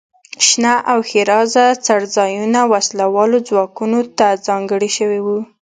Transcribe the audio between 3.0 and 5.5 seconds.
والو ځواکونو ته ځانګړي شوي وو.